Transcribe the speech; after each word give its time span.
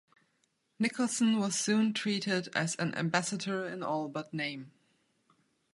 Nicholson 0.79 1.37
was 1.37 1.53
soon 1.53 1.93
treated 1.93 2.49
as 2.55 2.75
an 2.77 2.91
ambassador 2.95 3.67
in 3.67 3.83
all 3.83 4.09
but 4.09 4.33
name. 4.33 4.71